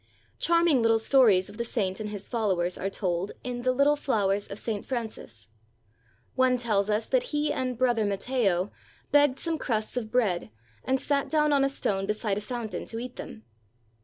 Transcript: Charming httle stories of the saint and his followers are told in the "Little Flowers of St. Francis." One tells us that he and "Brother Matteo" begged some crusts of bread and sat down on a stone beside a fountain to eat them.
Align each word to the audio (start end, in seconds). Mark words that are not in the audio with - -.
Charming 0.39 0.81
httle 0.81 0.99
stories 0.99 1.47
of 1.47 1.57
the 1.57 1.63
saint 1.63 1.99
and 1.99 2.09
his 2.09 2.27
followers 2.27 2.75
are 2.75 2.89
told 2.89 3.33
in 3.43 3.61
the 3.61 3.71
"Little 3.71 3.95
Flowers 3.95 4.47
of 4.47 4.57
St. 4.57 4.83
Francis." 4.83 5.47
One 6.33 6.57
tells 6.57 6.89
us 6.89 7.05
that 7.05 7.21
he 7.29 7.53
and 7.53 7.77
"Brother 7.77 8.03
Matteo" 8.03 8.71
begged 9.11 9.37
some 9.37 9.59
crusts 9.59 9.97
of 9.97 10.09
bread 10.11 10.49
and 10.83 10.99
sat 10.99 11.29
down 11.29 11.53
on 11.53 11.63
a 11.63 11.69
stone 11.69 12.07
beside 12.07 12.39
a 12.39 12.41
fountain 12.41 12.87
to 12.87 12.97
eat 12.97 13.17
them. 13.17 13.43